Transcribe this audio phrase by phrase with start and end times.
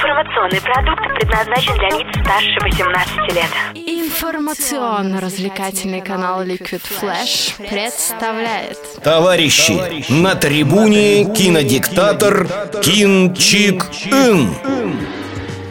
[0.00, 3.50] Информационный продукт предназначен для лиц старше 18 лет.
[3.74, 9.78] Информационно-развлекательный канал Liquid Flash представляет Товарищи,
[10.10, 12.48] на трибуне кинодиктатор
[12.82, 14.54] Кин Чик Ин.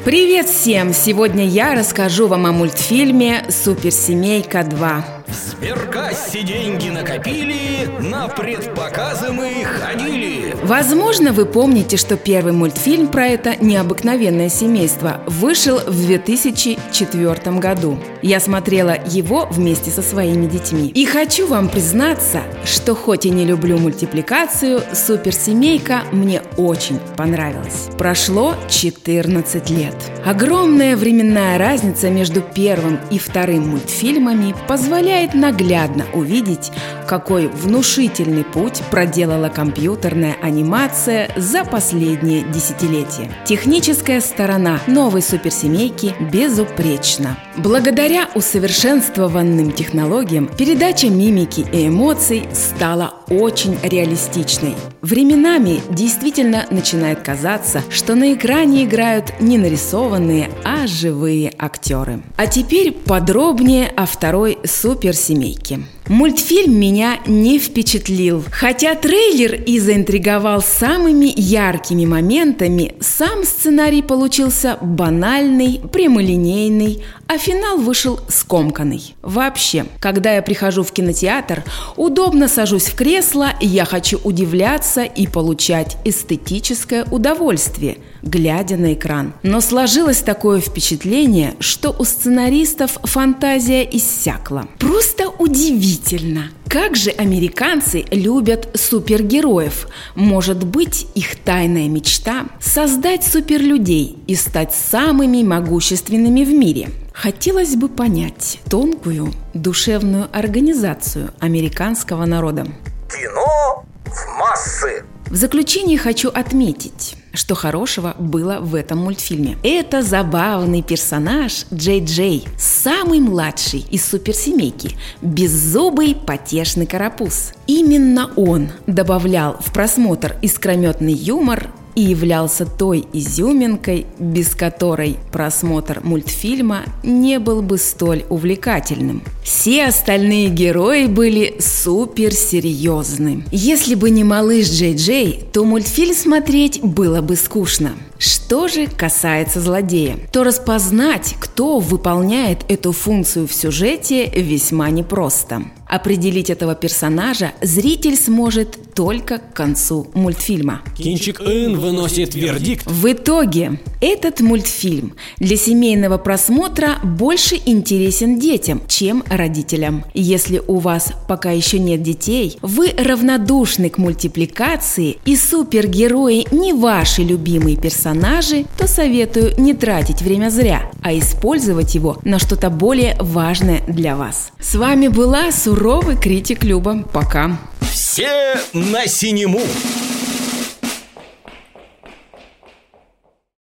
[0.06, 0.94] Привет всем!
[0.94, 5.04] Сегодня я расскажу вам о мультфильме «Суперсемейка 2».
[5.26, 10.29] В сберкассе деньги накопили, на предпоказы мы ходили.
[10.64, 17.98] Возможно, вы помните, что первый мультфильм про это необыкновенное семейство вышел в 2004 году.
[18.22, 20.90] Я смотрела его вместе со своими детьми.
[20.90, 27.88] И хочу вам признаться, что хоть и не люблю мультипликацию, «Суперсемейка» мне очень понравилась.
[27.98, 29.96] Прошло 14 лет.
[30.26, 36.72] Огромная временная разница между первым и вторым мультфильмами позволяет наглядно увидеть,
[37.10, 43.32] какой внушительный путь проделала компьютерная анимация за последние десятилетия.
[43.48, 47.36] Техническая сторона новой суперсемейки безупречна.
[47.58, 54.76] Благодаря усовершенствованным технологиям передача мимики и эмоций стала очень реалистичной.
[55.02, 62.22] Временами действительно начинает казаться, что на экране играют не нарисованные, а живые актеры.
[62.38, 65.80] А теперь подробнее о второй суперсемейке.
[66.10, 68.44] Мультфильм меня не впечатлил.
[68.52, 78.20] Хотя трейлер и заинтриговал самыми яркими моментами, сам сценарий получился банальный, прямолинейный, а финал вышел
[78.28, 79.14] скомканный.
[79.22, 81.64] Вообще, когда я прихожу в кинотеатр,
[81.96, 83.19] удобно сажусь в кресло,
[83.60, 89.34] я хочу удивляться и получать эстетическое удовольствие, глядя на экран.
[89.44, 94.68] Но сложилось такое впечатление, что у сценаристов фантазия иссякла.
[94.80, 96.52] Просто удивительно!
[96.68, 99.88] Как же американцы любят супергероев?
[100.16, 106.90] Может быть, их тайная мечта– создать суперлюдей и стать самыми могущественными в мире–
[107.22, 112.66] Хотелось бы понять тонкую душевную организацию американского народа.
[113.12, 115.04] Кино в массы.
[115.26, 119.58] В заключение хочу отметить, что хорошего было в этом мультфильме.
[119.64, 127.52] Это забавный персонаж Джей Джей, самый младший из суперсемейки, беззубый потешный карапуз.
[127.68, 136.84] Именно он добавлял в просмотр искрометный юмор и являлся той изюминкой, без которой просмотр мультфильма
[137.04, 139.22] не был бы столь увлекательным.
[139.50, 143.46] Все остальные герои были суперсерьезны.
[143.52, 147.94] Если бы не малыш Джей Джей, то мультфильм смотреть было бы скучно.
[148.20, 155.64] Что же касается злодея, то распознать, кто выполняет эту функцию в сюжете, весьма непросто.
[155.88, 160.82] Определить этого персонажа зритель сможет только к концу мультфильма.
[160.98, 162.86] Кинчик Ин выносит вердикт.
[162.86, 170.06] В итоге этот мультфильм для семейного просмотра больше интересен детям, чем родителям.
[170.14, 177.24] Если у вас пока еще нет детей, вы равнодушны к мультипликации и супергерои не ваши
[177.24, 183.82] любимые персонажи, то советую не тратить время зря, а использовать его на что-то более важное
[183.88, 184.52] для вас.
[184.60, 187.04] С вами была Суровый критик Люба.
[187.12, 187.58] Пока.
[187.92, 189.62] Все на синему.